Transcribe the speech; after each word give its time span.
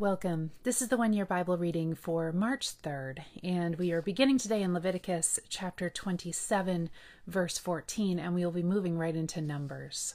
Welcome. 0.00 0.52
This 0.62 0.80
is 0.80 0.88
the 0.88 0.96
one 0.96 1.12
year 1.12 1.26
Bible 1.26 1.58
reading 1.58 1.94
for 1.94 2.32
March 2.32 2.80
3rd, 2.80 3.18
and 3.44 3.76
we 3.76 3.92
are 3.92 4.00
beginning 4.00 4.38
today 4.38 4.62
in 4.62 4.72
Leviticus 4.72 5.38
chapter 5.50 5.90
27, 5.90 6.88
verse 7.26 7.58
14, 7.58 8.18
and 8.18 8.34
we 8.34 8.42
will 8.42 8.50
be 8.50 8.62
moving 8.62 8.96
right 8.96 9.14
into 9.14 9.42
Numbers. 9.42 10.14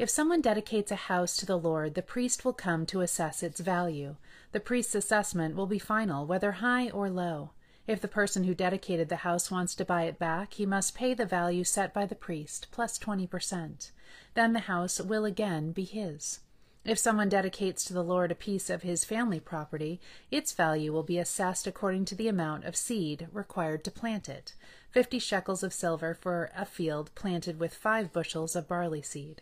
If 0.00 0.10
someone 0.10 0.40
dedicates 0.40 0.90
a 0.90 0.96
house 0.96 1.36
to 1.36 1.46
the 1.46 1.56
Lord, 1.56 1.94
the 1.94 2.02
priest 2.02 2.44
will 2.44 2.52
come 2.52 2.86
to 2.86 3.02
assess 3.02 3.44
its 3.44 3.60
value. 3.60 4.16
The 4.50 4.58
priest's 4.58 4.96
assessment 4.96 5.54
will 5.54 5.68
be 5.68 5.78
final, 5.78 6.26
whether 6.26 6.50
high 6.50 6.90
or 6.90 7.08
low. 7.08 7.50
If 7.86 8.00
the 8.00 8.08
person 8.08 8.42
who 8.42 8.52
dedicated 8.52 9.10
the 9.10 9.22
house 9.22 9.48
wants 9.48 9.76
to 9.76 9.84
buy 9.84 10.06
it 10.06 10.18
back, 10.18 10.54
he 10.54 10.66
must 10.66 10.96
pay 10.96 11.14
the 11.14 11.24
value 11.24 11.62
set 11.62 11.94
by 11.94 12.04
the 12.04 12.16
priest, 12.16 12.66
plus 12.72 12.98
20%. 12.98 13.92
Then 14.34 14.54
the 14.54 14.58
house 14.58 15.00
will 15.00 15.24
again 15.24 15.70
be 15.70 15.84
his. 15.84 16.40
If 16.84 16.98
someone 16.98 17.30
dedicates 17.30 17.82
to 17.86 17.94
the 17.94 18.04
Lord 18.04 18.30
a 18.30 18.34
piece 18.34 18.68
of 18.68 18.82
his 18.82 19.06
family 19.06 19.40
property, 19.40 20.02
its 20.30 20.52
value 20.52 20.92
will 20.92 21.02
be 21.02 21.18
assessed 21.18 21.66
according 21.66 22.04
to 22.06 22.14
the 22.14 22.28
amount 22.28 22.64
of 22.64 22.76
seed 22.76 23.26
required 23.32 23.84
to 23.84 23.90
plant 23.90 24.28
it 24.28 24.52
fifty 24.90 25.18
shekels 25.18 25.62
of 25.62 25.72
silver 25.72 26.14
for 26.14 26.50
a 26.54 26.66
field 26.66 27.10
planted 27.14 27.58
with 27.58 27.74
five 27.74 28.12
bushels 28.12 28.54
of 28.54 28.68
barley 28.68 29.00
seed. 29.00 29.40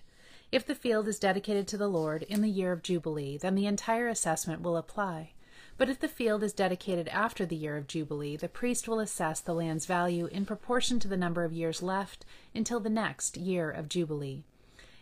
If 0.53 0.65
the 0.65 0.77
field 0.77 1.09
is 1.09 1.19
dedicated 1.19 1.67
to 1.69 1.77
the 1.77 1.89
Lord 1.89 2.23
in 2.23 2.43
the 2.43 2.49
year 2.49 2.71
of 2.71 2.83
Jubilee, 2.83 3.37
then 3.39 3.57
the 3.57 3.67
entire 3.67 4.07
assessment 4.07 4.63
will 4.63 4.77
apply. 4.77 5.33
But 5.77 5.91
if 5.91 5.99
the 5.99 6.09
field 6.09 6.45
is 6.45 6.53
dedicated 6.53 7.09
after 7.09 7.45
the 7.45 7.57
year 7.57 7.77
of 7.77 7.89
Jubilee, 7.89 8.37
the 8.37 8.49
priest 8.49 8.87
will 8.87 9.01
assess 9.01 9.41
the 9.41 9.55
land's 9.55 9.85
value 9.85 10.27
in 10.27 10.47
proportion 10.47 11.01
to 11.01 11.09
the 11.09 11.17
number 11.17 11.43
of 11.43 11.53
years 11.53 11.83
left 11.83 12.25
until 12.55 12.79
the 12.79 12.89
next 12.89 13.37
year 13.37 13.69
of 13.71 13.89
Jubilee. 13.89 14.45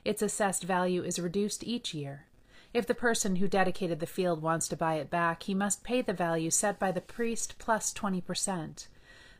Its 0.05 0.23
assessed 0.23 0.65
value 0.65 1.05
is 1.05 1.19
reduced 1.19 1.63
each 1.63 1.93
year. 1.93 2.25
If 2.73 2.87
the 2.87 2.95
person 2.95 3.37
who 3.37 3.49
dedicated 3.49 3.99
the 3.99 4.07
field 4.07 4.43
wants 4.43 4.69
to 4.69 4.77
buy 4.77 4.95
it 4.95 5.11
back, 5.11 5.43
he 5.43 5.55
must 5.55 5.83
pay 5.83 6.03
the 6.03 6.13
value 6.13 6.51
set 6.51 6.79
by 6.79 6.93
the 6.93 7.01
priest 7.01 7.57
plus 7.59 7.93
20%. 7.93 8.87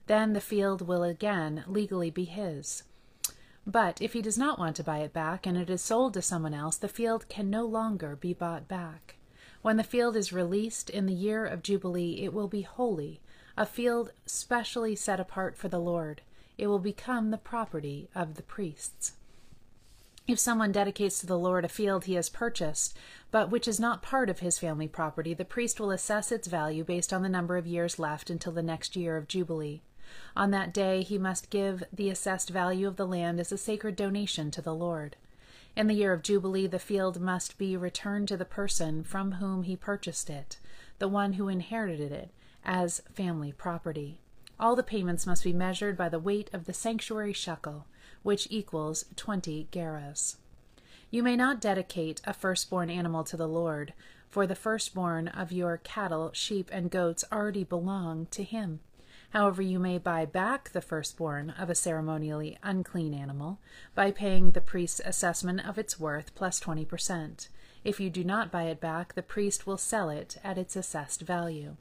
Then 0.07 0.33
the 0.33 0.41
field 0.41 0.87
will 0.87 1.05
again 1.05 1.63
legally 1.69 2.11
be 2.11 2.25
his. 2.25 2.83
But 3.65 4.03
if 4.03 4.15
he 4.15 4.23
does 4.23 4.37
not 4.37 4.59
want 4.59 4.75
to 4.77 4.85
buy 4.85 4.99
it 4.99 5.13
back 5.13 5.47
and 5.47 5.57
it 5.57 5.71
is 5.71 5.81
sold 5.81 6.15
to 6.15 6.23
someone 6.23 6.55
else, 6.55 6.77
the 6.77 6.89
field 6.89 7.29
can 7.29 7.49
no 7.49 7.65
longer 7.65 8.17
be 8.17 8.33
bought 8.33 8.67
back. 8.67 9.17
When 9.63 9.77
the 9.77 9.85
field 9.85 10.17
is 10.17 10.33
released 10.33 10.91
in 10.91 11.07
the 11.07 11.13
year 11.13 11.45
of 11.45 11.63
Jubilee, 11.63 12.23
it 12.25 12.33
will 12.33 12.49
be 12.49 12.63
holy, 12.63 13.21
a 13.57 13.67
field 13.67 14.11
specially 14.27 14.97
set 14.97 15.21
apart 15.21 15.57
for 15.57 15.69
the 15.69 15.79
Lord. 15.79 16.23
It 16.59 16.67
will 16.67 16.79
become 16.79 17.31
the 17.31 17.39
property 17.39 18.09
of 18.15 18.35
the 18.35 18.43
priests. 18.43 19.13
If 20.27 20.39
someone 20.39 20.71
dedicates 20.71 21.19
to 21.21 21.27
the 21.27 21.39
Lord 21.39 21.65
a 21.65 21.69
field 21.69 22.05
he 22.05 22.15
has 22.15 22.29
purchased, 22.29 22.97
but 23.31 23.51
which 23.51 23.67
is 23.67 23.81
not 23.81 24.03
part 24.03 24.31
of 24.31 24.41
his 24.41 24.59
family 24.59 24.87
property, 24.87 25.35
the 25.35 25.45
priest 25.45 25.81
will 25.81 25.91
assess 25.91 26.31
its 26.31 26.47
value 26.47 26.85
based 26.85 27.13
on 27.13 27.23
the 27.23 27.29
number 27.29 27.57
of 27.57 27.67
years 27.67 27.99
left 27.99 28.31
until 28.31 28.53
the 28.53 28.63
next 28.63 28.95
year 28.95 29.17
of 29.17 29.27
Jubilee. 29.27 29.83
On 30.37 30.51
that 30.51 30.73
day 30.73 31.03
he 31.03 31.19
must 31.19 31.51
give 31.51 31.83
the 31.93 32.11
assessed 32.11 32.51
value 32.51 32.87
of 32.87 32.97
the 32.97 33.07
land 33.07 33.41
as 33.41 33.51
a 33.51 33.59
sacred 33.59 33.97
donation 33.97 34.51
to 34.53 34.63
the 34.63 34.75
Lord. 34.75 35.17
In 35.77 35.87
the 35.87 35.95
year 35.95 36.13
of 36.13 36.23
Jubilee, 36.23 36.67
the 36.67 36.79
field 36.79 37.21
must 37.21 37.59
be 37.59 37.77
returned 37.77 38.29
to 38.29 38.37
the 38.37 38.45
person 38.45 39.05
from 39.05 39.33
whom 39.33 39.63
he 39.63 39.77
purchased 39.77 40.29
it, 40.29 40.59
the 40.99 41.09
one 41.09 41.35
who 41.35 41.49
inherited 41.49 42.13
it, 42.13 42.31
as 42.65 43.03
family 43.15 43.53
property. 43.53 44.21
All 44.59 44.77
the 44.77 44.83
payments 44.83 45.27
must 45.27 45.45
be 45.45 45.53
measured 45.53 45.97
by 45.97 46.09
the 46.09 46.19
weight 46.19 46.51
of 46.53 46.67
the 46.67 46.75
sanctuary 46.75 47.33
shekel 47.33 47.87
which 48.23 48.49
equals 48.51 49.05
twenty 49.17 49.69
gerahs. 49.73 50.37
You 51.11 51.23
may 51.23 51.37
not 51.37 51.61
dedicate 51.61 52.21
a 52.25 52.33
firstborn 52.33 52.91
animal 52.91 53.25
to 53.25 53.37
the 53.37 53.49
Lord, 53.49 53.95
for 54.29 54.47
the 54.47 54.55
firstborn 54.55 55.29
of 55.29 55.51
your 55.51 55.77
cattle, 55.79 56.31
sheep, 56.33 56.71
and 56.73 56.91
goats 56.91 57.25
already 57.33 57.65
belong 57.65 58.27
to 58.31 58.45
him. 58.45 58.81
However, 59.31 59.63
you 59.63 59.79
may 59.79 59.99
buy 59.99 60.25
back 60.25 60.71
the 60.71 60.81
firstborn 60.81 61.51
of 61.51 61.71
a 61.71 61.75
ceremonially 61.75 62.59
unclean 62.63 63.15
animal 63.15 63.59
by 63.95 64.11
paying 64.11 64.53
the 64.53 64.61
priest's 64.61 65.01
assessment 65.05 65.67
of 65.67 65.79
its 65.79 66.01
worth 66.01 66.35
plus 66.35 66.61
20%. 66.61 67.49
If 67.85 68.01
you 68.01 68.11
do 68.11 68.25
not 68.25 68.51
buy 68.51 68.65
it 68.65 68.81
back, 68.81 69.15
the 69.15 69.23
priest 69.23 69.67
will 69.67 69.79
sell 69.79 70.11
it 70.11 70.37
at 70.45 70.59
its 70.59 70.77
assessed 70.77 71.23
value. 71.23 71.77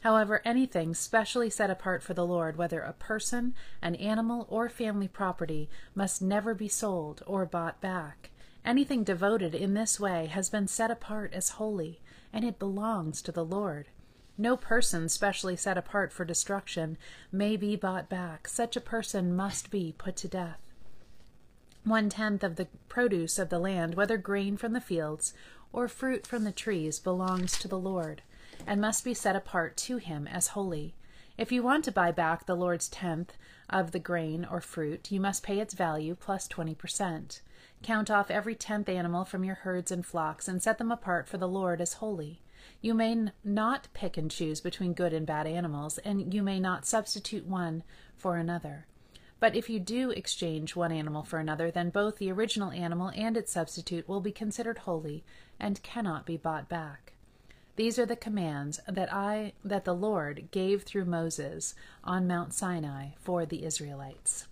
However, 0.00 0.40
anything 0.44 0.94
specially 0.94 1.50
set 1.50 1.70
apart 1.70 2.02
for 2.04 2.14
the 2.14 2.26
Lord, 2.26 2.56
whether 2.56 2.80
a 2.80 2.92
person, 2.92 3.54
an 3.82 3.96
animal, 3.96 4.46
or 4.48 4.68
family 4.68 5.08
property, 5.08 5.68
must 5.94 6.22
never 6.22 6.54
be 6.54 6.68
sold 6.68 7.22
or 7.26 7.44
bought 7.44 7.80
back. 7.80 8.30
Anything 8.64 9.02
devoted 9.02 9.54
in 9.54 9.74
this 9.74 9.98
way 9.98 10.26
has 10.26 10.50
been 10.50 10.68
set 10.68 10.90
apart 10.90 11.32
as 11.32 11.50
holy, 11.50 12.00
and 12.32 12.44
it 12.44 12.60
belongs 12.60 13.20
to 13.22 13.32
the 13.32 13.44
Lord. 13.44 13.88
No 14.36 14.56
person 14.56 15.08
specially 15.08 15.56
set 15.56 15.76
apart 15.76 16.12
for 16.12 16.24
destruction 16.24 16.96
may 17.32 17.56
be 17.56 17.74
bought 17.74 18.08
back. 18.08 18.46
Such 18.46 18.76
a 18.76 18.80
person 18.80 19.34
must 19.34 19.68
be 19.68 19.96
put 19.98 20.14
to 20.18 20.28
death. 20.28 20.60
One 21.82 22.08
tenth 22.08 22.44
of 22.44 22.54
the 22.54 22.68
produce 22.88 23.36
of 23.36 23.48
the 23.48 23.58
land, 23.58 23.96
whether 23.96 24.16
grain 24.16 24.56
from 24.56 24.74
the 24.74 24.80
fields 24.80 25.34
or 25.72 25.88
fruit 25.88 26.24
from 26.24 26.44
the 26.44 26.52
trees, 26.52 27.00
belongs 27.00 27.58
to 27.58 27.66
the 27.66 27.78
Lord 27.78 28.22
and 28.66 28.80
must 28.80 29.04
be 29.04 29.14
set 29.14 29.36
apart 29.36 29.76
to 29.76 29.96
him 29.96 30.26
as 30.26 30.48
holy. 30.48 30.94
If 31.36 31.52
you 31.52 31.62
want 31.62 31.84
to 31.84 31.92
buy 31.92 32.10
back 32.10 32.46
the 32.46 32.56
Lord's 32.56 32.88
tenth 32.88 33.36
of 33.70 33.92
the 33.92 34.00
grain 34.00 34.44
or 34.44 34.60
fruit, 34.60 35.12
you 35.12 35.20
must 35.20 35.42
pay 35.44 35.60
its 35.60 35.74
value 35.74 36.16
plus 36.18 36.48
20%. 36.48 37.40
Count 37.82 38.10
off 38.10 38.30
every 38.30 38.56
tenth 38.56 38.88
animal 38.88 39.24
from 39.24 39.44
your 39.44 39.54
herds 39.56 39.92
and 39.92 40.04
flocks 40.04 40.48
and 40.48 40.60
set 40.60 40.78
them 40.78 40.90
apart 40.90 41.28
for 41.28 41.38
the 41.38 41.46
Lord 41.46 41.80
as 41.80 41.94
holy. 41.94 42.42
You 42.80 42.92
may 42.92 43.28
not 43.44 43.88
pick 43.94 44.16
and 44.16 44.30
choose 44.30 44.60
between 44.60 44.94
good 44.94 45.12
and 45.12 45.24
bad 45.24 45.46
animals, 45.46 45.98
and 45.98 46.34
you 46.34 46.42
may 46.42 46.58
not 46.58 46.86
substitute 46.86 47.46
one 47.46 47.84
for 48.16 48.36
another. 48.36 48.86
But 49.40 49.54
if 49.54 49.70
you 49.70 49.78
do 49.78 50.10
exchange 50.10 50.74
one 50.74 50.90
animal 50.90 51.22
for 51.22 51.38
another, 51.38 51.70
then 51.70 51.90
both 51.90 52.18
the 52.18 52.32
original 52.32 52.72
animal 52.72 53.12
and 53.14 53.36
its 53.36 53.52
substitute 53.52 54.08
will 54.08 54.20
be 54.20 54.32
considered 54.32 54.78
holy 54.78 55.24
and 55.60 55.82
cannot 55.84 56.26
be 56.26 56.36
bought 56.36 56.68
back. 56.68 57.12
These 57.78 57.96
are 57.96 58.06
the 58.06 58.16
commands 58.16 58.80
that 58.88 59.12
I 59.14 59.52
that 59.64 59.84
the 59.84 59.94
Lord 59.94 60.48
gave 60.50 60.82
through 60.82 61.04
Moses 61.04 61.76
on 62.02 62.26
Mount 62.26 62.52
Sinai 62.52 63.10
for 63.20 63.46
the 63.46 63.64
Israelites. 63.64 64.46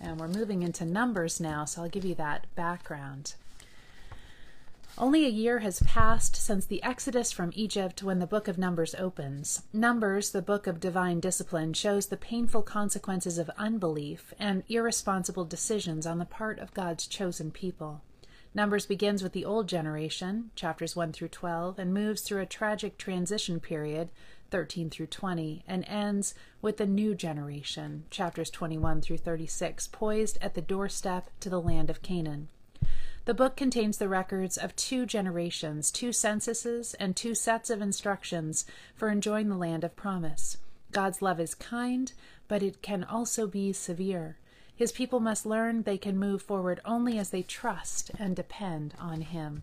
And 0.00 0.20
we're 0.20 0.28
moving 0.28 0.62
into 0.62 0.84
Numbers 0.84 1.40
now, 1.40 1.64
so 1.64 1.82
I'll 1.82 1.88
give 1.88 2.04
you 2.04 2.14
that 2.14 2.46
background. 2.54 3.34
Only 4.96 5.26
a 5.26 5.28
year 5.28 5.58
has 5.58 5.82
passed 5.82 6.36
since 6.36 6.64
the 6.64 6.80
exodus 6.84 7.32
from 7.32 7.50
Egypt 7.56 8.00
when 8.04 8.20
the 8.20 8.28
book 8.28 8.46
of 8.46 8.58
Numbers 8.58 8.94
opens. 8.94 9.62
Numbers, 9.72 10.30
the 10.30 10.40
book 10.40 10.68
of 10.68 10.78
divine 10.78 11.18
discipline, 11.18 11.72
shows 11.72 12.06
the 12.06 12.16
painful 12.16 12.62
consequences 12.62 13.38
of 13.38 13.50
unbelief 13.58 14.32
and 14.38 14.62
irresponsible 14.68 15.44
decisions 15.44 16.06
on 16.06 16.18
the 16.18 16.24
part 16.24 16.60
of 16.60 16.74
God's 16.74 17.08
chosen 17.08 17.50
people. 17.50 18.02
Numbers 18.54 18.84
begins 18.84 19.22
with 19.22 19.32
the 19.32 19.46
old 19.46 19.66
generation, 19.66 20.50
chapters 20.54 20.94
1 20.94 21.12
through 21.12 21.28
12, 21.28 21.78
and 21.78 21.94
moves 21.94 22.20
through 22.20 22.42
a 22.42 22.46
tragic 22.46 22.98
transition 22.98 23.60
period, 23.60 24.10
13 24.50 24.90
through 24.90 25.06
20, 25.06 25.64
and 25.66 25.88
ends 25.88 26.34
with 26.60 26.76
the 26.76 26.86
new 26.86 27.14
generation, 27.14 28.04
chapters 28.10 28.50
21 28.50 29.00
through 29.00 29.16
36, 29.16 29.86
poised 29.88 30.36
at 30.42 30.52
the 30.52 30.60
doorstep 30.60 31.30
to 31.40 31.48
the 31.48 31.60
land 31.60 31.88
of 31.88 32.02
Canaan. 32.02 32.48
The 33.24 33.32
book 33.32 33.56
contains 33.56 33.96
the 33.96 34.08
records 34.08 34.58
of 34.58 34.76
two 34.76 35.06
generations, 35.06 35.90
two 35.90 36.12
censuses, 36.12 36.92
and 36.94 37.16
two 37.16 37.34
sets 37.34 37.70
of 37.70 37.80
instructions 37.80 38.66
for 38.94 39.08
enjoying 39.08 39.48
the 39.48 39.56
land 39.56 39.82
of 39.82 39.96
promise. 39.96 40.58
God's 40.90 41.22
love 41.22 41.40
is 41.40 41.54
kind, 41.54 42.12
but 42.48 42.62
it 42.62 42.82
can 42.82 43.02
also 43.02 43.46
be 43.46 43.72
severe. 43.72 44.36
His 44.82 44.90
people 44.90 45.20
must 45.20 45.46
learn 45.46 45.84
they 45.84 45.96
can 45.96 46.18
move 46.18 46.42
forward 46.42 46.80
only 46.84 47.16
as 47.16 47.30
they 47.30 47.44
trust 47.44 48.10
and 48.18 48.34
depend 48.34 48.94
on 48.98 49.20
Him. 49.20 49.62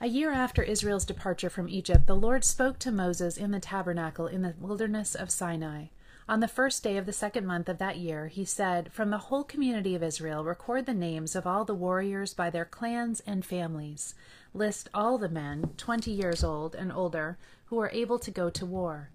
A 0.00 0.08
year 0.08 0.32
after 0.32 0.64
Israel's 0.64 1.04
departure 1.04 1.48
from 1.48 1.68
Egypt, 1.68 2.08
the 2.08 2.16
Lord 2.16 2.44
spoke 2.44 2.80
to 2.80 2.90
Moses 2.90 3.36
in 3.36 3.52
the 3.52 3.60
tabernacle 3.60 4.26
in 4.26 4.42
the 4.42 4.56
wilderness 4.58 5.14
of 5.14 5.30
Sinai. 5.30 5.90
On 6.28 6.40
the 6.40 6.48
first 6.48 6.82
day 6.82 6.96
of 6.96 7.06
the 7.06 7.12
second 7.12 7.46
month 7.46 7.68
of 7.68 7.78
that 7.78 7.98
year, 7.98 8.26
he 8.26 8.44
said, 8.44 8.92
From 8.92 9.10
the 9.10 9.18
whole 9.18 9.44
community 9.44 9.94
of 9.94 10.02
Israel, 10.02 10.42
record 10.42 10.86
the 10.86 10.92
names 10.92 11.36
of 11.36 11.46
all 11.46 11.64
the 11.64 11.72
warriors 11.72 12.34
by 12.34 12.50
their 12.50 12.64
clans 12.64 13.20
and 13.28 13.46
families. 13.46 14.16
List 14.52 14.88
all 14.92 15.18
the 15.18 15.28
men, 15.28 15.74
twenty 15.76 16.10
years 16.10 16.42
old 16.42 16.74
and 16.74 16.90
older, 16.90 17.38
who 17.66 17.78
are 17.78 17.90
able 17.90 18.18
to 18.18 18.32
go 18.32 18.50
to 18.50 18.66
war. 18.66 19.10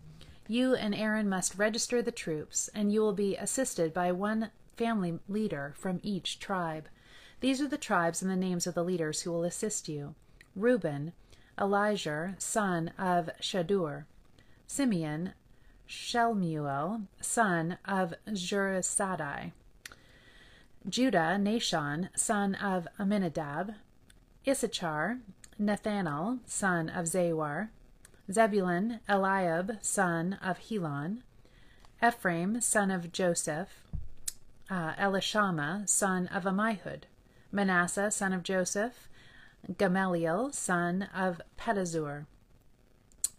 You 0.47 0.75
and 0.75 0.94
Aaron 0.94 1.27
must 1.27 1.57
register 1.57 2.01
the 2.01 2.12
troops, 2.12 2.69
and 2.75 2.92
you 2.94 3.01
will 3.01 3.13
be 3.13 3.36
assisted 3.36 3.94
by 3.94 4.12
one 4.12 4.51
family 4.77 5.19
leader 5.27 5.74
from 5.75 6.00
each 6.03 6.39
tribe. 6.39 6.88
These 7.39 7.62
are 7.62 7.68
the 7.68 7.77
tribes 7.77 8.21
and 8.21 8.30
the 8.30 8.36
names 8.36 8.68
of 8.68 8.75
the 8.75 8.83
leaders 8.83 9.21
who 9.21 9.31
will 9.31 9.44
assist 9.44 9.89
you. 9.89 10.13
Reuben, 10.56 11.13
Elizur, 11.57 12.39
son 12.39 12.92
of 12.97 13.30
Shedeur, 13.42 14.06
Simeon, 14.68 15.33
Shelumiel, 15.88 17.07
son 17.21 17.77
of 17.86 18.13
Zurishaddai, 18.27 19.51
Judah, 20.88 21.38
Nahshon, 21.39 22.09
son 22.15 22.56
of 22.56 22.88
Amminadab, 23.00 23.75
Issachar, 24.47 25.19
Nathanael, 25.57 26.39
son 26.45 26.89
of 26.89 27.06
Zuar, 27.06 27.69
Zebulun, 28.31 29.00
Eliab, 29.07 29.77
son 29.81 30.39
of 30.42 30.57
Helon, 30.57 31.24
Ephraim, 32.04 32.60
son 32.60 32.89
of 32.89 33.12
Joseph, 33.12 33.83
uh, 34.69 34.94
Elishama, 34.95 35.88
son 35.88 36.27
of 36.27 36.44
Ammihud, 36.44 37.04
Manasseh, 37.51 38.10
son 38.12 38.33
of 38.33 38.44
Joseph, 38.44 39.07
Gamaliel, 39.77 40.51
son 40.51 41.07
of 41.16 41.42
Pedahzur, 41.57 42.25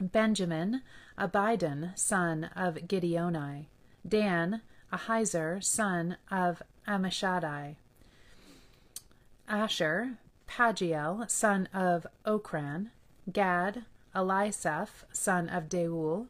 Benjamin, 0.01 0.83
Abidan, 1.19 1.97
son 1.99 2.45
of 2.55 2.77
Gideoni, 2.77 3.67
Dan, 4.07 4.61
Ahiezer, 4.93 5.63
son 5.63 6.17
of 6.31 6.63
Ammishaddai, 6.87 7.77
Asher, 9.49 10.19
Pagiel, 10.49 11.29
son 11.29 11.69
of 11.75 12.07
Ocran, 12.25 12.91
Gad, 13.33 13.85
Eliasaph, 14.17 15.05
son 15.13 15.49
of 15.51 15.69
Deuel, 15.69 16.29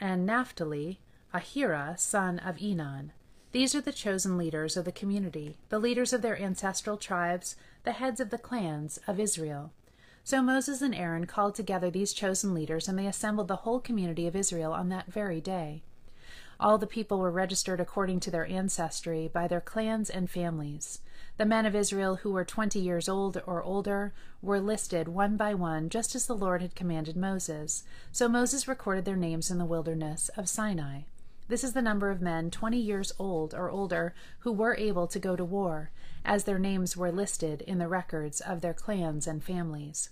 and 0.00 0.24
Naphtali, 0.24 1.00
Ahira, 1.34 1.98
son 1.98 2.38
of 2.38 2.56
Enan. 2.58 3.10
These 3.50 3.74
are 3.74 3.80
the 3.80 3.92
chosen 3.92 4.38
leaders 4.38 4.76
of 4.76 4.84
the 4.84 4.92
community, 4.92 5.58
the 5.68 5.80
leaders 5.80 6.12
of 6.12 6.22
their 6.22 6.40
ancestral 6.40 6.96
tribes, 6.96 7.56
the 7.82 7.92
heads 7.92 8.20
of 8.20 8.30
the 8.30 8.38
clans 8.38 9.00
of 9.08 9.18
Israel. 9.18 9.72
So 10.22 10.42
Moses 10.42 10.80
and 10.80 10.94
Aaron 10.94 11.26
called 11.26 11.54
together 11.54 11.90
these 11.90 12.12
chosen 12.12 12.54
leaders, 12.54 12.86
and 12.86 12.98
they 12.98 13.06
assembled 13.06 13.48
the 13.48 13.56
whole 13.56 13.80
community 13.80 14.26
of 14.26 14.36
Israel 14.36 14.72
on 14.72 14.88
that 14.90 15.06
very 15.06 15.40
day. 15.40 15.82
All 16.60 16.78
the 16.78 16.86
people 16.86 17.18
were 17.18 17.30
registered 17.30 17.80
according 17.80 18.20
to 18.20 18.30
their 18.30 18.46
ancestry 18.46 19.26
by 19.26 19.48
their 19.48 19.60
clans 19.60 20.10
and 20.10 20.28
families. 20.30 21.00
The 21.38 21.46
men 21.46 21.64
of 21.66 21.76
Israel 21.76 22.16
who 22.16 22.32
were 22.32 22.44
twenty 22.44 22.80
years 22.80 23.08
old 23.08 23.40
or 23.46 23.62
older 23.62 24.12
were 24.42 24.60
listed 24.60 25.06
one 25.06 25.36
by 25.36 25.54
one, 25.54 25.88
just 25.88 26.16
as 26.16 26.26
the 26.26 26.34
Lord 26.34 26.60
had 26.60 26.74
commanded 26.74 27.16
Moses. 27.16 27.84
So 28.10 28.28
Moses 28.28 28.66
recorded 28.66 29.04
their 29.04 29.14
names 29.14 29.48
in 29.48 29.58
the 29.58 29.64
wilderness 29.64 30.30
of 30.36 30.48
Sinai. 30.48 31.02
This 31.46 31.62
is 31.62 31.74
the 31.74 31.80
number 31.80 32.10
of 32.10 32.20
men 32.20 32.50
twenty 32.50 32.80
years 32.80 33.12
old 33.20 33.54
or 33.54 33.70
older 33.70 34.16
who 34.40 34.50
were 34.50 34.74
able 34.78 35.06
to 35.06 35.20
go 35.20 35.36
to 35.36 35.44
war, 35.44 35.92
as 36.24 36.42
their 36.42 36.58
names 36.58 36.96
were 36.96 37.12
listed 37.12 37.62
in 37.62 37.78
the 37.78 37.86
records 37.86 38.40
of 38.40 38.60
their 38.60 38.74
clans 38.74 39.28
and 39.28 39.44
families. 39.44 40.10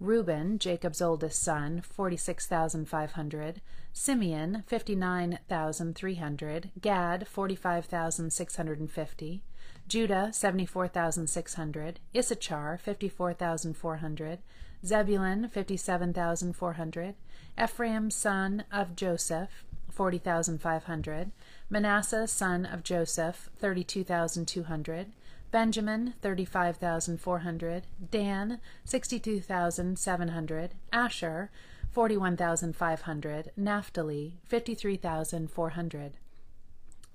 Reuben, 0.00 0.58
Jacob's 0.58 1.00
oldest 1.00 1.40
son, 1.40 1.80
46,500. 1.80 3.60
Simeon, 3.92 4.64
59,300. 4.66 6.70
Gad, 6.80 7.28
45,650. 7.28 9.44
Judah, 9.88 10.30
74,600. 10.32 12.00
Issachar, 12.14 12.78
54,400. 12.78 14.38
Zebulun, 14.84 15.48
57,400. 15.48 17.14
Ephraim, 17.62 18.10
son 18.10 18.64
of 18.72 18.96
Joseph, 18.96 19.64
40,500. 19.90 21.30
Manasseh, 21.70 22.26
son 22.26 22.66
of 22.66 22.82
Joseph, 22.82 23.48
32,200. 23.58 25.12
Benjamin, 25.50 26.14
35,400. 26.20 27.86
Dan, 28.10 28.60
62,700. 28.84 30.74
Asher, 30.92 31.50
41,500. 31.92 33.52
Naphtali, 33.56 34.38
53,400. 34.44 36.18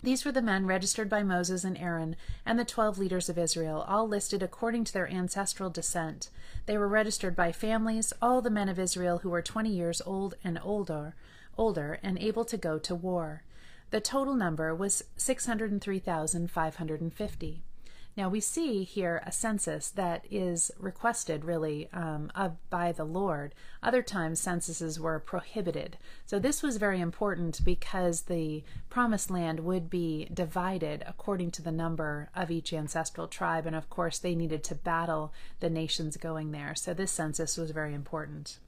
These 0.03 0.25
were 0.25 0.31
the 0.31 0.41
men 0.41 0.65
registered 0.65 1.09
by 1.09 1.21
Moses 1.21 1.63
and 1.63 1.77
Aaron 1.77 2.15
and 2.43 2.57
the 2.57 2.65
twelve 2.65 2.97
leaders 2.97 3.29
of 3.29 3.37
Israel, 3.37 3.85
all 3.87 4.07
listed 4.07 4.41
according 4.41 4.83
to 4.85 4.93
their 4.93 5.07
ancestral 5.07 5.69
descent. 5.69 6.31
They 6.65 6.75
were 6.77 6.87
registered 6.87 7.35
by 7.35 7.51
families, 7.51 8.11
all 8.19 8.41
the 8.41 8.49
men 8.49 8.67
of 8.67 8.79
Israel 8.79 9.19
who 9.19 9.29
were 9.29 9.43
twenty 9.43 9.69
years 9.69 10.01
old 10.03 10.33
and 10.43 10.59
older, 10.63 11.13
older 11.57 11.99
and 12.01 12.17
able 12.17 12.45
to 12.45 12.57
go 12.57 12.79
to 12.79 12.95
war. 12.95 13.43
The 13.91 14.01
total 14.01 14.33
number 14.33 14.73
was 14.73 15.03
603,550. 15.17 17.63
Now 18.17 18.27
we 18.27 18.41
see 18.41 18.83
here 18.83 19.23
a 19.25 19.31
census 19.31 19.89
that 19.89 20.25
is 20.29 20.69
requested 20.77 21.45
really 21.45 21.89
um, 21.93 22.29
of, 22.35 22.57
by 22.69 22.91
the 22.91 23.05
Lord. 23.05 23.55
Other 23.81 24.01
times 24.01 24.39
censuses 24.39 24.99
were 24.99 25.19
prohibited. 25.19 25.97
So 26.25 26.37
this 26.37 26.61
was 26.61 26.75
very 26.75 26.99
important 26.99 27.63
because 27.63 28.23
the 28.23 28.63
promised 28.89 29.31
land 29.31 29.61
would 29.61 29.89
be 29.89 30.27
divided 30.33 31.03
according 31.07 31.51
to 31.51 31.61
the 31.61 31.71
number 31.71 32.29
of 32.35 32.51
each 32.51 32.73
ancestral 32.73 33.29
tribe. 33.29 33.65
And 33.65 33.75
of 33.75 33.89
course, 33.89 34.19
they 34.19 34.35
needed 34.35 34.63
to 34.65 34.75
battle 34.75 35.33
the 35.61 35.69
nations 35.69 36.17
going 36.17 36.51
there. 36.51 36.75
So 36.75 36.93
this 36.93 37.11
census 37.11 37.57
was 37.57 37.71
very 37.71 37.93
important. 37.93 38.59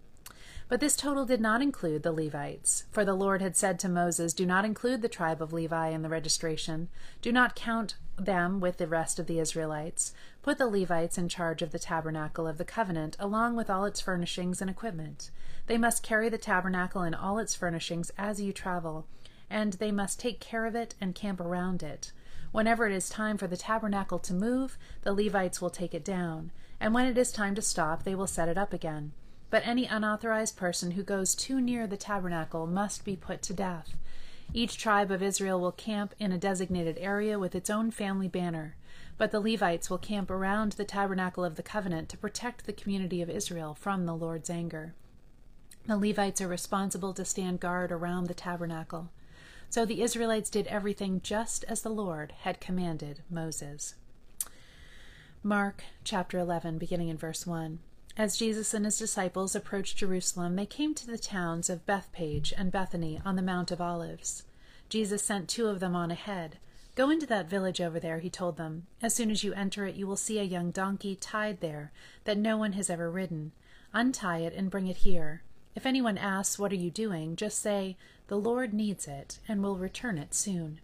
But 0.70 0.80
this 0.80 0.96
total 0.96 1.26
did 1.26 1.42
not 1.42 1.62
include 1.62 2.04
the 2.04 2.14
Levites, 2.14 2.86
for 2.92 3.04
the 3.04 3.14
Lord 3.14 3.42
had 3.42 3.58
said 3.58 3.78
to 3.80 3.90
Moses, 3.90 4.34
Do 4.34 4.46
not 4.46 4.64
include 4.64 5.02
the 5.02 5.10
tribe 5.10 5.42
of 5.42 5.52
Levi 5.52 5.90
in 5.90 6.02
the 6.02 6.10
registration. 6.10 6.88
Do 7.22 7.32
not 7.32 7.56
count 7.56 7.96
them 8.18 8.60
with 8.60 8.78
the 8.78 8.88
rest 8.88 9.20
of 9.20 9.28
the 9.28 9.40
Israelites. 9.40 10.14
Put 10.42 10.58
the 10.58 10.68
Levites 10.68 11.18
in 11.18 11.30
charge 11.30 11.62
of 11.62 11.72
the 11.72 11.80
tabernacle 11.80 12.48
of 12.48 12.58
the 12.58 12.66
covenant, 12.66 13.16
along 13.20 13.56
with 13.56 13.70
all 13.70 13.86
its 13.86 14.02
furnishings 14.02 14.62
and 14.62 14.70
equipment. 14.70 15.32
They 15.68 15.78
must 15.78 16.04
carry 16.04 16.30
the 16.30 16.38
tabernacle 16.38 17.02
and 17.02 17.16
all 17.16 17.40
its 17.40 17.56
furnishings 17.56 18.12
as 18.18 18.42
you 18.42 18.54
travel, 18.54 19.08
and 19.50 19.74
they 19.74 19.92
must 19.92 20.20
take 20.20 20.40
care 20.40 20.66
of 20.66 20.76
it 20.76 20.96
and 21.00 21.16
camp 21.16 21.40
around 21.40 21.82
it. 21.84 22.12
Whenever 22.52 22.86
it 22.86 22.94
is 22.94 23.10
time 23.10 23.38
for 23.38 23.48
the 23.48 23.58
tabernacle 23.58 24.20
to 24.20 24.34
move, 24.34 24.78
the 25.02 25.14
Levites 25.14 25.60
will 25.60 25.72
take 25.72 25.94
it 25.94 26.06
down, 26.06 26.52
and 26.80 26.94
when 26.94 27.08
it 27.08 27.18
is 27.18 27.32
time 27.32 27.56
to 27.56 27.62
stop, 27.62 28.04
they 28.04 28.14
will 28.14 28.28
set 28.28 28.48
it 28.50 28.58
up 28.58 28.74
again. 28.74 29.12
But 29.50 29.66
any 29.66 29.86
unauthorized 29.86 30.58
person 30.58 30.92
who 30.92 31.04
goes 31.04 31.36
too 31.36 31.62
near 31.62 31.88
the 31.88 31.98
tabernacle 31.98 32.68
must 32.68 33.06
be 33.06 33.16
put 33.16 33.42
to 33.44 33.54
death. 33.54 33.96
Each 34.56 34.78
tribe 34.78 35.10
of 35.10 35.24
Israel 35.24 35.60
will 35.60 35.72
camp 35.72 36.14
in 36.20 36.32
a 36.32 36.38
designated 36.38 37.00
area 37.00 37.40
with 37.40 37.56
its 37.56 37.72
own 37.72 37.90
family 37.90 38.28
banner, 38.28 38.76
but 39.18 39.32
the 39.32 39.40
Levites 39.40 39.90
will 39.90 39.98
camp 39.98 40.30
around 40.30 40.74
the 40.74 40.86
tabernacle 40.86 41.44
of 41.44 41.56
the 41.56 41.64
covenant 41.64 42.08
to 42.10 42.18
protect 42.18 42.66
the 42.66 42.74
community 42.74 43.20
of 43.24 43.32
Israel 43.32 43.74
from 43.74 44.06
the 44.06 44.16
Lord's 44.16 44.52
anger. 44.52 44.94
The 45.88 45.98
Levites 45.98 46.40
are 46.40 46.48
responsible 46.48 47.16
to 47.16 47.26
stand 47.26 47.60
guard 47.60 47.92
around 47.92 48.28
the 48.28 48.36
tabernacle. 48.36 49.10
So 49.72 49.86
the 49.86 50.04
Israelites 50.04 50.52
did 50.52 50.68
everything 50.68 51.20
just 51.24 51.64
as 51.64 51.82
the 51.82 51.90
Lord 51.90 52.32
had 52.42 52.62
commanded 52.62 53.22
Moses. 53.32 53.96
Mark 55.42 55.84
chapter 56.04 56.38
11, 56.38 56.78
beginning 56.78 57.10
in 57.10 57.18
verse 57.18 57.48
1. 57.48 57.80
As 58.16 58.38
Jesus 58.38 58.76
and 58.76 58.86
his 58.86 59.00
disciples 59.00 59.56
approached 59.56 59.98
Jerusalem, 59.98 60.56
they 60.56 60.68
came 60.68 60.94
to 60.94 61.08
the 61.08 61.18
towns 61.18 61.68
of 61.68 61.86
Bethphage 61.88 62.54
and 62.56 62.72
Bethany 62.72 63.20
on 63.26 63.36
the 63.36 63.42
Mount 63.42 63.72
of 63.72 63.82
Olives. 63.82 64.44
Jesus 64.88 65.24
sent 65.24 65.50
two 65.50 65.66
of 65.66 65.80
them 65.80 65.96
on 65.96 66.12
ahead. 66.12 66.60
Go 66.94 67.10
into 67.10 67.26
that 67.26 67.50
village 67.50 67.82
over 67.82 68.00
there, 68.00 68.20
he 68.20 68.30
told 68.30 68.56
them. 68.56 68.86
As 69.02 69.16
soon 69.16 69.32
as 69.32 69.44
you 69.44 69.52
enter 69.54 69.88
it, 69.88 69.96
you 69.96 70.06
will 70.06 70.16
see 70.16 70.38
a 70.38 70.44
young 70.44 70.70
donkey 70.70 71.16
tied 71.16 71.60
there 71.60 71.92
that 72.26 72.38
no 72.38 72.56
one 72.56 72.74
has 72.74 72.88
ever 72.92 73.10
ridden. 73.10 73.52
Untie 73.94 74.40
it 74.40 74.54
and 74.54 74.70
bring 74.70 74.86
it 74.86 74.98
here. 74.98 75.42
If 75.76 75.88
anyone 75.88 76.20
asks, 76.20 76.60
What 76.60 76.72
are 76.72 76.76
you 76.76 76.92
doing? 76.92 77.36
just 77.36 77.58
say, 77.58 77.98
The 78.28 78.38
Lord 78.38 78.76
needs 78.76 79.08
it, 79.08 79.40
and 79.48 79.64
will 79.64 79.78
return 79.78 80.20
it 80.20 80.36
soon. 80.36 80.82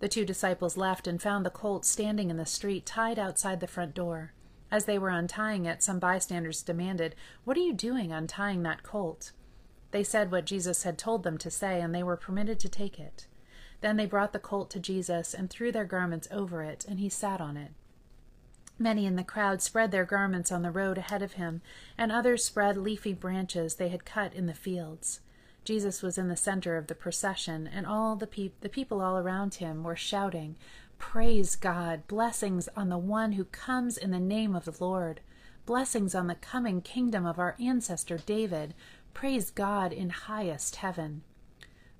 The 0.00 0.08
two 0.08 0.24
disciples 0.24 0.76
left 0.76 1.06
and 1.06 1.22
found 1.22 1.46
the 1.46 1.50
colt 1.50 1.84
standing 1.84 2.30
in 2.30 2.36
the 2.36 2.46
street, 2.46 2.84
tied 2.84 3.18
outside 3.18 3.60
the 3.60 3.68
front 3.68 3.94
door. 3.94 4.32
As 4.70 4.84
they 4.84 4.98
were 4.98 5.08
untying 5.08 5.64
it, 5.64 5.82
some 5.82 5.98
bystanders 5.98 6.62
demanded, 6.62 7.14
What 7.44 7.56
are 7.56 7.60
you 7.60 7.72
doing 7.72 8.12
untying 8.12 8.62
that 8.64 8.82
colt? 8.82 9.32
They 9.90 10.04
said 10.04 10.30
what 10.30 10.44
Jesus 10.44 10.82
had 10.82 10.98
told 10.98 11.22
them 11.22 11.38
to 11.38 11.50
say, 11.50 11.80
and 11.80 11.94
they 11.94 12.02
were 12.02 12.16
permitted 12.16 12.60
to 12.60 12.68
take 12.68 13.00
it. 13.00 13.26
Then 13.80 13.96
they 13.96 14.06
brought 14.06 14.32
the 14.32 14.38
colt 14.38 14.70
to 14.70 14.80
Jesus 14.80 15.32
and 15.32 15.48
threw 15.48 15.72
their 15.72 15.84
garments 15.84 16.28
over 16.30 16.62
it, 16.62 16.84
and 16.88 16.98
he 17.00 17.08
sat 17.08 17.40
on 17.40 17.56
it. 17.56 17.70
Many 18.78 19.06
in 19.06 19.16
the 19.16 19.24
crowd 19.24 19.60
spread 19.62 19.90
their 19.90 20.04
garments 20.04 20.52
on 20.52 20.62
the 20.62 20.70
road 20.70 20.98
ahead 20.98 21.22
of 21.22 21.32
him, 21.32 21.62
and 21.96 22.12
others 22.12 22.44
spread 22.44 22.76
leafy 22.76 23.12
branches 23.12 23.74
they 23.74 23.88
had 23.88 24.04
cut 24.04 24.34
in 24.34 24.46
the 24.46 24.54
fields. 24.54 25.20
Jesus 25.64 26.00
was 26.00 26.16
in 26.16 26.28
the 26.28 26.36
center 26.36 26.76
of 26.76 26.86
the 26.86 26.94
procession, 26.94 27.66
and 27.66 27.86
all 27.86 28.14
the, 28.14 28.26
pe- 28.26 28.52
the 28.60 28.68
people 28.68 29.00
all 29.00 29.18
around 29.18 29.54
him 29.54 29.82
were 29.82 29.96
shouting, 29.96 30.56
Praise 30.98 31.56
God. 31.56 32.06
Blessings 32.06 32.68
on 32.76 32.88
the 32.88 32.98
one 32.98 33.32
who 33.32 33.44
comes 33.44 33.96
in 33.96 34.10
the 34.10 34.20
name 34.20 34.54
of 34.54 34.64
the 34.64 34.76
Lord. 34.78 35.20
Blessings 35.64 36.14
on 36.14 36.26
the 36.26 36.34
coming 36.34 36.82
kingdom 36.82 37.24
of 37.24 37.38
our 37.38 37.56
ancestor 37.60 38.18
David. 38.18 38.74
Praise 39.14 39.50
God 39.50 39.92
in 39.92 40.10
highest 40.10 40.76
heaven. 40.76 41.22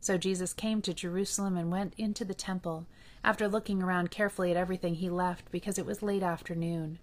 So 0.00 0.18
Jesus 0.18 0.52
came 0.52 0.82
to 0.82 0.94
Jerusalem 0.94 1.56
and 1.56 1.70
went 1.70 1.94
into 1.96 2.24
the 2.24 2.34
temple. 2.34 2.86
After 3.24 3.48
looking 3.48 3.82
around 3.82 4.10
carefully 4.10 4.50
at 4.50 4.56
everything, 4.56 4.96
he 4.96 5.10
left 5.10 5.50
because 5.50 5.78
it 5.78 5.86
was 5.86 6.02
late 6.02 6.22
afternoon. 6.22 6.98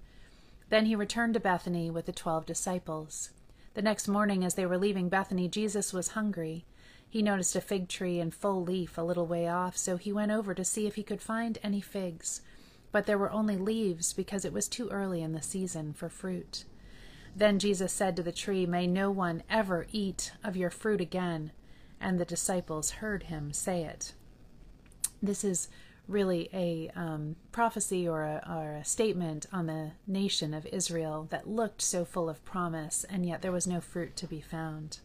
Then 0.70 0.86
he 0.86 0.96
returned 0.96 1.34
to 1.34 1.40
Bethany 1.40 1.90
with 1.90 2.06
the 2.06 2.12
twelve 2.12 2.46
disciples. 2.46 3.32
The 3.74 3.82
next 3.82 4.08
morning, 4.08 4.44
as 4.44 4.56
they 4.56 4.66
were 4.66 4.78
leaving 4.78 5.10
Bethany, 5.10 5.48
Jesus 5.48 5.92
was 5.92 6.10
hungry. 6.10 6.66
He 7.16 7.22
noticed 7.22 7.56
a 7.56 7.62
fig 7.62 7.88
tree 7.88 8.20
in 8.20 8.32
full 8.32 8.62
leaf 8.62 8.98
a 8.98 9.02
little 9.02 9.26
way 9.26 9.48
off, 9.48 9.78
so 9.78 9.96
he 9.96 10.12
went 10.12 10.34
over 10.34 10.54
to 10.54 10.66
see 10.66 10.86
if 10.86 10.96
he 10.96 11.02
could 11.02 11.22
find 11.22 11.58
any 11.64 11.80
figs. 11.80 12.42
But 12.92 13.06
there 13.06 13.18
were 13.18 13.32
only 13.32 13.56
leaves 13.56 14.12
because 14.12 14.44
it 14.44 14.52
was 14.52 14.68
too 14.68 14.90
early 14.90 15.22
in 15.22 15.32
the 15.32 15.42
season 15.42 15.94
for 15.94 16.10
fruit. 16.10 16.66
Then 17.34 17.58
Jesus 17.58 17.94
said 17.94 18.18
to 18.18 18.22
the 18.24 18.34
tree, 18.34 18.66
May 18.66 18.86
no 18.86 19.12
one 19.12 19.44
ever 19.50 19.88
eat 19.94 20.34
of 20.44 20.58
your 20.58 20.70
fruit 20.70 21.00
again. 21.00 21.54
And 22.02 22.20
the 22.20 22.26
disciples 22.26 23.00
heard 23.00 23.24
him 23.24 23.54
say 23.54 23.86
it. 23.86 24.12
This 25.24 25.46
is 25.46 25.70
really 26.10 26.50
a 26.52 26.92
um, 26.98 27.38
prophecy 27.54 28.06
or 28.06 28.24
a, 28.24 28.46
or 28.46 28.74
a 28.74 28.84
statement 28.84 29.46
on 29.54 29.68
the 29.68 29.92
nation 30.06 30.54
of 30.54 30.66
Israel 30.66 31.28
that 31.30 31.48
looked 31.48 31.82
so 31.82 32.04
full 32.04 32.28
of 32.30 32.44
promise, 32.44 33.06
and 33.10 33.26
yet 33.26 33.42
there 33.42 33.54
was 33.54 33.66
no 33.66 33.80
fruit 33.80 34.18
to 34.18 34.28
be 34.28 34.42
found. 34.42 35.00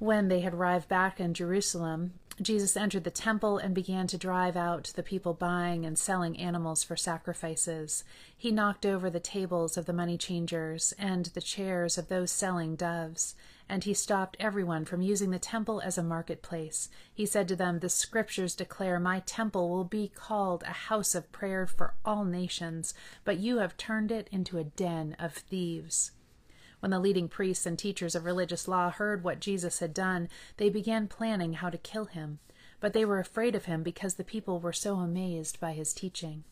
When 0.00 0.28
they 0.28 0.40
had 0.40 0.54
arrived 0.54 0.88
back 0.88 1.20
in 1.20 1.34
Jerusalem, 1.34 2.14
Jesus 2.40 2.74
entered 2.74 3.04
the 3.04 3.10
temple 3.10 3.58
and 3.58 3.74
began 3.74 4.06
to 4.06 4.16
drive 4.16 4.56
out 4.56 4.92
the 4.96 5.02
people 5.02 5.34
buying 5.34 5.84
and 5.84 5.98
selling 5.98 6.38
animals 6.38 6.82
for 6.82 6.96
sacrifices. 6.96 8.02
He 8.34 8.50
knocked 8.50 8.86
over 8.86 9.10
the 9.10 9.20
tables 9.20 9.76
of 9.76 9.84
the 9.84 9.92
money 9.92 10.16
changers 10.16 10.94
and 10.98 11.26
the 11.26 11.42
chairs 11.42 11.98
of 11.98 12.08
those 12.08 12.30
selling 12.30 12.76
doves, 12.76 13.34
and 13.68 13.84
he 13.84 13.92
stopped 13.92 14.38
everyone 14.40 14.86
from 14.86 15.02
using 15.02 15.32
the 15.32 15.38
temple 15.38 15.82
as 15.82 15.98
a 15.98 16.02
marketplace. 16.02 16.88
He 17.12 17.26
said 17.26 17.46
to 17.48 17.56
them, 17.56 17.80
The 17.80 17.90
scriptures 17.90 18.54
declare, 18.54 18.98
My 18.98 19.20
temple 19.26 19.68
will 19.68 19.84
be 19.84 20.08
called 20.08 20.62
a 20.62 20.88
house 20.88 21.14
of 21.14 21.30
prayer 21.30 21.66
for 21.66 21.92
all 22.06 22.24
nations, 22.24 22.94
but 23.22 23.36
you 23.36 23.58
have 23.58 23.76
turned 23.76 24.10
it 24.10 24.28
into 24.32 24.56
a 24.56 24.64
den 24.64 25.14
of 25.18 25.34
thieves. 25.34 26.12
When 26.80 26.90
the 26.90 26.98
leading 26.98 27.28
priests 27.28 27.66
and 27.66 27.78
teachers 27.78 28.14
of 28.14 28.24
religious 28.24 28.66
law 28.66 28.90
heard 28.90 29.22
what 29.22 29.40
Jesus 29.40 29.78
had 29.78 29.94
done, 29.94 30.28
they 30.56 30.70
began 30.70 31.08
planning 31.08 31.54
how 31.54 31.70
to 31.70 31.78
kill 31.78 32.06
him. 32.06 32.38
But 32.80 32.94
they 32.94 33.04
were 33.04 33.18
afraid 33.18 33.54
of 33.54 33.66
him 33.66 33.82
because 33.82 34.14
the 34.14 34.24
people 34.24 34.58
were 34.58 34.72
so 34.72 34.96
amazed 34.96 35.60
by 35.60 35.72
his 35.72 35.92
teaching. 35.92 36.44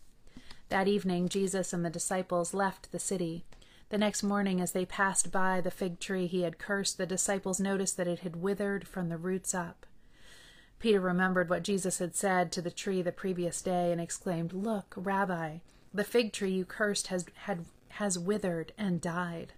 That 0.69 0.87
evening, 0.87 1.31
Jesus 1.31 1.73
and 1.73 1.85
the 1.85 1.91
disciples 1.91 2.53
left 2.53 2.93
the 2.93 2.99
city. 2.99 3.45
The 3.89 3.97
next 3.97 4.23
morning, 4.23 4.61
as 4.61 4.73
they 4.73 4.85
passed 4.85 5.33
by 5.33 5.63
the 5.63 5.71
fig 5.71 5.99
tree 5.99 6.27
he 6.27 6.43
had 6.43 6.59
cursed, 6.59 6.99
the 6.99 7.07
disciples 7.07 7.59
noticed 7.59 7.97
that 7.97 8.07
it 8.07 8.19
had 8.19 8.37
withered 8.37 8.87
from 8.87 9.09
the 9.09 9.17
roots 9.17 9.55
up. 9.55 9.87
Peter 10.79 11.01
remembered 11.01 11.49
what 11.49 11.63
Jesus 11.63 11.99
had 11.99 12.15
said 12.15 12.53
to 12.53 12.61
the 12.61 12.71
tree 12.71 13.01
the 13.01 13.11
previous 13.11 13.63
day 13.63 13.91
and 13.91 14.01
exclaimed, 14.01 14.53
Look, 14.53 14.93
Rabbi, 14.95 15.59
the 15.93 16.05
fig 16.05 16.35
tree 16.35 16.53
you 16.53 16.67
cursed 16.67 17.07
has, 17.07 17.25
had, 17.45 17.65
has 17.89 18.19
withered 18.19 18.73
and 18.77 19.01
died. 19.01 19.55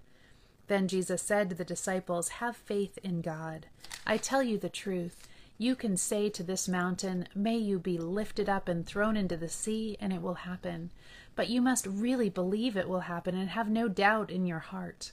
Then 0.70 0.86
Jesus 0.86 1.20
said 1.20 1.50
to 1.50 1.56
the 1.56 1.64
disciples, 1.64 2.28
Have 2.28 2.54
faith 2.56 2.96
in 3.02 3.22
God. 3.22 3.66
I 4.06 4.16
tell 4.16 4.40
you 4.40 4.56
the 4.56 4.68
truth. 4.68 5.26
You 5.58 5.74
can 5.74 5.96
say 5.96 6.28
to 6.30 6.44
this 6.44 6.68
mountain, 6.68 7.26
May 7.34 7.56
you 7.56 7.80
be 7.80 7.98
lifted 7.98 8.48
up 8.48 8.68
and 8.68 8.86
thrown 8.86 9.16
into 9.16 9.36
the 9.36 9.48
sea, 9.48 9.96
and 10.00 10.12
it 10.12 10.22
will 10.22 10.46
happen. 10.46 10.92
But 11.34 11.48
you 11.48 11.60
must 11.60 11.88
really 11.88 12.30
believe 12.30 12.76
it 12.76 12.88
will 12.88 13.00
happen 13.00 13.34
and 13.34 13.50
have 13.50 13.68
no 13.68 13.88
doubt 13.88 14.30
in 14.30 14.46
your 14.46 14.60
heart. 14.60 15.10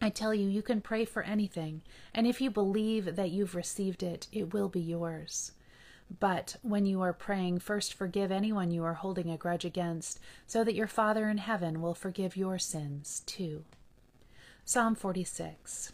I 0.00 0.10
tell 0.10 0.34
you, 0.34 0.48
you 0.48 0.62
can 0.62 0.80
pray 0.80 1.04
for 1.04 1.22
anything, 1.22 1.82
and 2.12 2.26
if 2.26 2.40
you 2.40 2.50
believe 2.50 3.14
that 3.14 3.30
you've 3.30 3.54
received 3.54 4.02
it, 4.02 4.26
it 4.32 4.52
will 4.52 4.68
be 4.68 4.80
yours. 4.80 5.52
But 6.18 6.56
when 6.62 6.84
you 6.84 7.00
are 7.02 7.12
praying, 7.12 7.60
first 7.60 7.94
forgive 7.94 8.32
anyone 8.32 8.72
you 8.72 8.82
are 8.82 8.94
holding 8.94 9.30
a 9.30 9.36
grudge 9.36 9.64
against, 9.64 10.18
so 10.48 10.64
that 10.64 10.74
your 10.74 10.88
Father 10.88 11.28
in 11.28 11.38
heaven 11.38 11.80
will 11.80 11.94
forgive 11.94 12.36
your 12.36 12.58
sins 12.58 13.22
too. 13.24 13.64
Psalm 14.70 14.94
46 14.94 15.92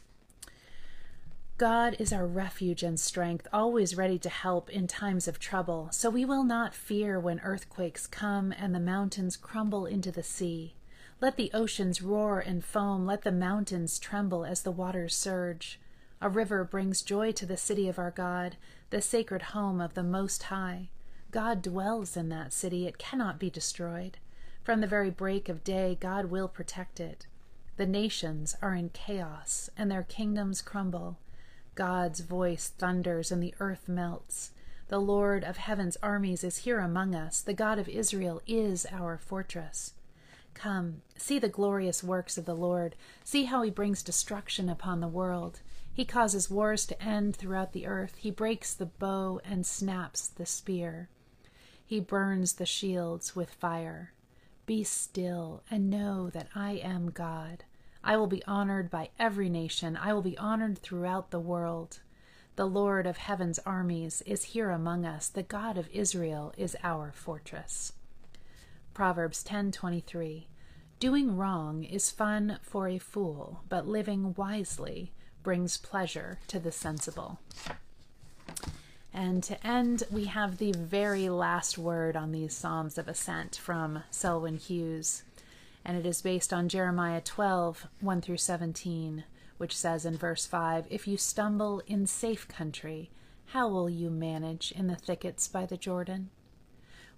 God 1.59 1.95
is 2.00 2.12
our 2.12 2.26
refuge 2.26 2.83
and 2.83 2.99
strength, 2.99 3.47
always 3.52 3.97
ready 3.97 4.19
to 4.19 4.28
help 4.28 4.69
in 4.69 4.88
times 4.88 5.28
of 5.28 5.38
trouble. 5.38 5.90
So 5.93 6.11
we 6.11 6.25
will 6.25 6.43
not 6.43 6.75
fear 6.75 7.21
when 7.21 7.38
earthquakes 7.45 8.09
come 8.09 8.50
and 8.50 8.75
the 8.75 8.81
mountains 8.81 9.37
crumble 9.37 9.87
into 9.87 10.11
the 10.11 10.25
sea. 10.25 10.75
Let 11.21 11.37
the 11.37 11.52
oceans 11.54 12.02
roar 12.02 12.40
and 12.40 12.64
foam, 12.64 13.07
let 13.07 13.23
the 13.23 13.31
mountains 13.31 14.00
tremble 14.00 14.45
as 14.45 14.62
the 14.62 14.73
waters 14.73 15.14
surge. 15.14 15.78
A 16.21 16.28
river 16.28 16.64
brings 16.64 17.02
joy 17.02 17.31
to 17.31 17.47
the 17.47 17.57
city 17.57 17.88
of 17.88 18.00
our 18.00 18.11
God, 18.11 18.57
the 18.90 19.00
sacred 19.00 19.43
home 19.43 19.81
of 19.81 19.95
the 19.95 20.02
Most 20.02 20.43
High. 20.43 20.88
God 21.31 21.62
dwells 21.62 22.16
in 22.16 22.28
that 22.31 22.52
city, 22.52 22.88
it 22.88 22.99
cannot 22.99 23.38
be 23.38 23.50
destroyed. 23.50 24.19
From 24.64 24.81
the 24.81 24.88
very 24.88 25.11
break 25.11 25.49
of 25.49 25.62
day, 25.62 25.97
God 26.00 26.25
will 26.25 26.49
protect 26.49 26.99
it. 26.99 27.28
The 27.76 27.87
nations 27.87 28.57
are 28.62 28.75
in 28.75 28.90
chaos, 28.90 29.69
and 29.76 29.90
their 29.90 30.04
kingdoms 30.04 30.62
crumble. 30.62 31.19
God's 31.75 32.21
voice 32.21 32.73
thunders, 32.78 33.33
and 33.33 33.43
the 33.43 33.54
earth 33.59 33.88
melts. 33.88 34.52
The 34.88 35.00
Lord 35.00 35.43
of 35.43 35.57
heaven's 35.57 35.97
armies 36.02 36.45
is 36.45 36.59
here 36.59 36.78
among 36.78 37.14
us. 37.14 37.40
The 37.40 37.54
God 37.54 37.78
of 37.78 37.88
Israel 37.88 38.43
is 38.47 38.87
our 38.93 39.19
fortress. 39.19 39.95
Come, 40.54 41.02
see 41.16 41.40
the 41.40 41.49
glorious 41.49 42.04
works 42.04 42.38
of 42.38 42.45
the 42.45 42.54
Lord. 42.54 42.95
See 43.25 43.45
how 43.45 43.62
he 43.62 43.71
brings 43.71 44.04
destruction 44.04 44.69
upon 44.69 45.00
the 45.00 45.09
world. 45.09 45.61
He 45.93 46.04
causes 46.04 46.50
wars 46.50 46.87
to 46.87 47.02
end 47.02 47.35
throughout 47.37 47.73
the 47.73 47.87
earth. 47.87 48.16
He 48.16 48.31
breaks 48.31 48.73
the 48.73 48.87
bow 48.87 49.40
and 49.45 49.66
snaps 49.66 50.28
the 50.28 50.47
spear. 50.47 51.09
He 51.85 52.00
burns 52.00 52.54
the 52.54 52.66
shields 52.66 53.37
with 53.37 53.50
fire. 53.50 54.13
Be 54.66 54.83
still 54.83 55.62
and 55.71 55.90
know 55.90 56.30
that 56.30 56.49
I 56.54 56.73
am 56.73 57.11
God. 57.11 57.64
I 58.02 58.16
will 58.16 58.26
be 58.26 58.44
honored 58.44 58.90
by 58.90 59.11
every 59.18 59.50
nation. 59.50 59.97
I 59.97 60.12
will 60.12 60.23
be 60.23 60.38
honored 60.38 60.78
throughout 60.78 61.30
the 61.30 61.40
world. 61.40 62.00
The 62.56 62.66
Lord 62.66 63.06
of 63.06 63.16
heaven's 63.16 63.59
armies 63.61 64.23
is 64.23 64.44
here 64.44 64.71
among 64.71 65.04
us. 65.04 65.28
The 65.28 65.42
God 65.42 65.76
of 65.76 65.88
Israel 65.92 66.54
is 66.56 66.76
our 66.83 67.12
fortress. 67.12 67.92
Proverbs 68.94 69.42
10:23 69.42 70.47
Doing 71.00 71.37
wrong 71.37 71.85
is 71.85 72.11
fun 72.11 72.59
for 72.62 72.88
a 72.88 72.99
fool, 72.99 73.64
but 73.68 73.87
living 73.87 74.35
wisely 74.35 75.12
brings 75.42 75.76
pleasure 75.76 76.38
to 76.47 76.59
the 76.59 76.73
sensible. 76.73 77.40
And 79.16 79.44
to 79.44 79.64
end, 79.64 80.02
we 80.11 80.25
have 80.25 80.59
the 80.59 80.73
very 80.73 81.28
last 81.28 81.78
word 81.78 82.16
on 82.16 82.33
these 82.33 82.52
Psalms 82.52 82.99
of 82.99 83.06
Ascent 83.06 83.54
from 83.54 84.02
Selwyn 84.11 84.56
Hughes. 84.56 85.23
And 85.85 85.97
it 85.97 86.04
is 86.04 86.21
based 86.21 86.52
on 86.52 86.68
Jeremiah 86.68 87.21
12, 87.21 87.87
1 88.00 88.21
through 88.21 88.38
17, 88.38 89.23
which 89.56 89.76
says 89.76 90.04
in 90.04 90.16
verse 90.16 90.47
5 90.47 90.88
If 90.90 91.06
you 91.06 91.16
stumble 91.16 91.80
in 91.87 92.09
safe 92.09 92.49
country, 92.49 93.12
how 93.47 93.68
will 93.68 93.88
you 93.88 94.11
manage 94.11 94.73
in 94.73 94.88
the 94.88 94.97
thickets 94.97 95.47
by 95.47 95.64
the 95.64 95.76
Jordan? 95.76 96.30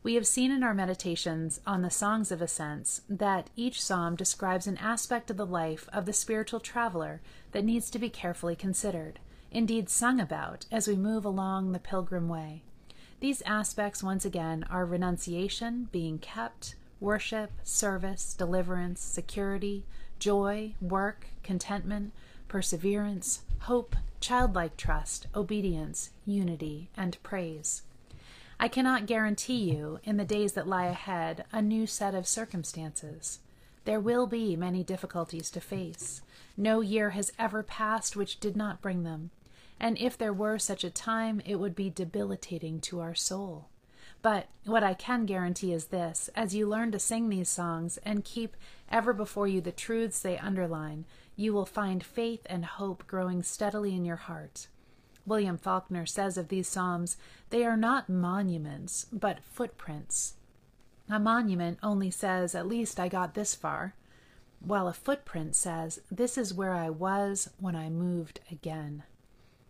We 0.03 0.17
have 0.17 0.27
seen 0.27 0.51
in 0.51 0.63
our 0.63 0.75
meditations 0.75 1.63
on 1.67 1.81
the 1.81 1.91
Songs 1.91 2.31
of 2.31 2.43
Ascents 2.43 3.01
that 3.09 3.49
each 3.57 3.83
psalm 3.83 4.17
describes 4.17 4.67
an 4.67 4.77
aspect 4.77 5.31
of 5.31 5.39
the 5.39 5.47
life 5.47 5.89
of 5.95 6.05
the 6.05 6.13
spiritual 6.13 6.61
traveler 6.61 7.23
that 7.53 7.65
needs 7.65 7.89
to 7.89 7.99
be 7.99 8.11
carefully 8.11 8.55
considered 8.55 9.19
indeed 9.51 9.89
sung 9.89 10.21
about, 10.21 10.67
as 10.71 10.89
we 10.89 10.97
move 10.97 11.25
along 11.25 11.73
the 11.73 11.79
pilgrim 11.79 12.29
way. 12.29 12.63
These 13.21 13.43
aspects, 13.43 14.03
once 14.03 14.25
again, 14.25 14.65
are 14.69 14.85
renunciation, 14.85 15.89
being 15.91 16.19
kept, 16.19 16.75
worship, 17.01 17.51
service, 17.63 18.35
deliverance, 18.35 19.01
security, 19.01 19.85
joy, 20.19 20.75
work, 20.81 21.29
contentment, 21.43 22.13
perseverance, 22.49 23.43
hope, 23.61 23.97
childlike 24.21 24.77
trust, 24.77 25.27
obedience, 25.35 26.11
unity, 26.25 26.91
and 26.97 27.23
praise. 27.23 27.83
I 28.59 28.69
cannot 28.69 29.07
guarantee 29.07 29.71
you, 29.71 30.01
in 30.05 30.17
the 30.17 30.25
days 30.25 30.55
that 30.55 30.67
lie 30.67 30.87
ahead, 30.87 31.45
a 31.53 31.61
new 31.61 31.87
set 31.87 32.15
of 32.15 32.27
circumstances. 32.27 33.41
There 33.85 34.01
will 34.01 34.27
be 34.27 34.57
many 34.57 34.83
difficulties 34.83 35.51
to 35.51 35.61
face. 35.61 36.23
No 36.57 36.81
year 36.81 37.11
has 37.11 37.33
ever 37.39 37.63
passed 37.63 38.17
which 38.17 38.41
did 38.41 38.57
not 38.57 38.81
bring 38.81 39.03
them. 39.03 39.31
And 39.79 39.99
if 39.99 40.17
there 40.17 40.33
were 40.33 40.59
such 40.59 40.85
a 40.85 40.91
time, 40.91 41.43
it 41.45 41.57
would 41.57 41.75
be 41.75 41.91
debilitating 41.91 42.81
to 42.83 43.01
our 43.01 43.15
soul. 43.15 43.69
But 44.23 44.49
what 44.65 44.83
I 44.83 44.95
can 44.95 45.27
guarantee 45.27 45.73
is 45.73 45.87
this 45.87 46.31
as 46.35 46.55
you 46.55 46.67
learn 46.67 46.91
to 46.93 46.99
sing 46.99 47.29
these 47.29 47.49
songs 47.49 47.99
and 47.99 48.25
keep 48.25 48.57
ever 48.91 49.13
before 49.13 49.47
you 49.47 49.61
the 49.61 49.73
truths 49.73 50.21
they 50.21 50.39
underline, 50.39 51.05
you 51.37 51.53
will 51.53 51.67
find 51.67 52.03
faith 52.03 52.47
and 52.47 52.65
hope 52.65 53.07
growing 53.07 53.43
steadily 53.43 53.95
in 53.95 54.05
your 54.05 54.17
heart. 54.17 54.69
William 55.27 55.59
Faulkner 55.59 56.07
says 56.07 56.39
of 56.39 56.49
these 56.49 56.69
Psalms, 56.69 57.17
they 57.51 57.65
are 57.65 57.77
not 57.77 58.09
monuments, 58.09 59.07
but 59.13 59.45
footprints. 59.45 60.35
A 61.11 61.19
monument 61.19 61.79
only 61.83 62.11
says, 62.11 62.55
At 62.55 62.67
least 62.67 62.99
I 62.99 63.09
got 63.09 63.35
this 63.35 63.55
far, 63.55 63.95
while 64.61 64.89
a 64.89 64.93
footprint 64.93 65.55
says, 65.55 66.01
This 66.11 66.37
is 66.37 66.55
where 66.55 66.73
I 66.73 66.91
was 66.91 67.51
when 67.59 67.77
I 67.77 67.89
moved 67.89 68.41
again. 68.51 69.05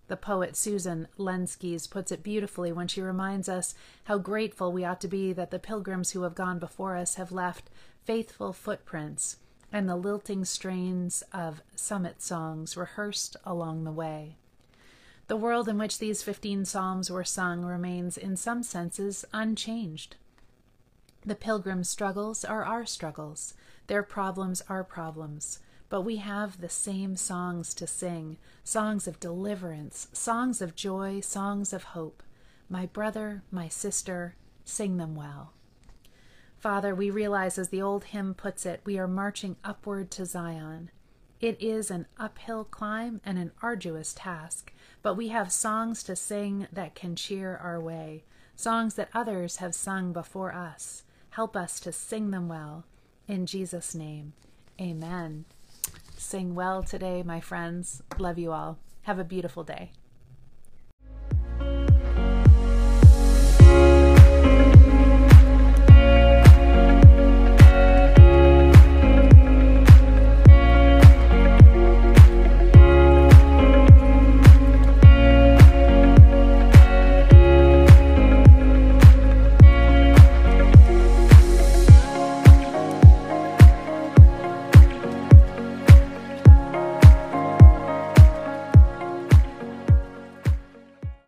The 0.09 0.16
poet 0.16 0.57
Susan 0.57 1.09
Lenzkes 1.19 1.90
puts 1.90 2.12
it 2.12 2.23
beautifully 2.23 2.71
when 2.71 2.87
she 2.87 3.02
reminds 3.02 3.49
us 3.49 3.75
how 4.05 4.19
grateful 4.19 4.73
we 4.73 4.85
ought 4.85 5.00
to 5.00 5.09
be 5.09 5.33
that 5.33 5.50
the 5.50 5.59
pilgrims 5.59 6.12
who 6.12 6.23
have 6.23 6.35
gone 6.35 6.59
before 6.59 6.97
us 6.97 7.16
have 7.16 7.33
left 7.33 7.71
faithful 8.05 8.52
footprints 8.52 9.38
and 9.73 9.88
the 9.88 9.97
lilting 9.97 10.45
strains 10.45 11.25
of 11.33 11.61
summit 11.75 12.23
songs 12.23 12.76
rehearsed 12.76 13.37
along 13.45 13.83
the 13.83 13.90
way. 13.90 14.37
The 15.26 15.37
world 15.37 15.69
in 15.69 15.76
which 15.76 15.99
these 15.99 16.23
15 16.23 16.64
psalms 16.64 17.11
were 17.11 17.25
sung 17.25 17.64
remains, 17.64 18.16
in 18.16 18.37
some 18.37 18.62
senses, 18.62 19.25
unchanged. 19.33 20.14
The 21.25 21.35
pilgrims' 21.35 21.88
struggles 21.88 22.45
are 22.45 22.64
our 22.64 22.87
struggles, 22.87 23.55
their 23.87 24.02
problems 24.02 24.62
are 24.69 24.85
problems 24.85 25.61
but 25.88 26.02
we 26.02 26.16
have 26.16 26.61
the 26.61 26.69
same 26.69 27.16
songs 27.16 27.73
to 27.75 27.87
sing 27.87 28.37
songs 28.64 29.07
of 29.07 29.21
deliverance, 29.21 30.09
songs 30.12 30.61
of 30.61 30.75
joy, 30.75 31.21
songs 31.21 31.73
of 31.73 31.85
hope. 31.85 32.23
My 32.69 32.87
brother, 32.87 33.43
my 33.50 33.69
sister, 33.69 34.35
sing 34.64 34.97
them 34.97 35.14
well. 35.14 35.52
Father, 36.59 36.95
we 36.95 37.11
realize, 37.11 37.59
as 37.59 37.69
the 37.69 37.83
old 37.83 38.05
hymn 38.05 38.35
puts 38.35 38.66
it, 38.66 38.81
we 38.85 38.99
are 38.99 39.07
marching 39.07 39.57
upward 39.62 40.11
to 40.12 40.25
Zion. 40.25 40.90
It 41.40 41.61
is 41.62 41.90
an 41.90 42.07
uphill 42.19 42.64
climb 42.64 43.21
and 43.25 43.38
an 43.38 43.52
arduous 43.62 44.14
task, 44.14 44.73
but 45.02 45.14
we 45.14 45.28
have 45.28 45.52
songs 45.52 46.02
to 46.05 46.16
sing 46.16 46.66
that 46.73 46.95
can 46.97 47.14
cheer 47.14 47.57
our 47.62 47.81
way, 47.81 48.25
songs 48.57 48.95
that 48.95 49.11
others 49.14 49.57
have 49.57 49.75
sung 49.75 50.12
before 50.12 50.52
us. 50.52 51.05
Help 51.31 51.55
us 51.55 51.78
to 51.81 51.93
sing 51.93 52.31
them 52.31 52.49
well. 52.49 52.85
In 53.28 53.45
Jesus' 53.47 53.92
name, 53.92 54.35
amen. 54.80 55.47
Sing 56.16 56.54
well 56.54 56.85
today, 56.85 57.25
my 57.25 57.40
friends. 57.40 58.00
Love 58.18 58.38
you 58.38 58.52
all. 58.52 58.78
Have 59.02 59.18
a 59.18 59.25
beautiful 59.25 59.64
day. 59.64 59.90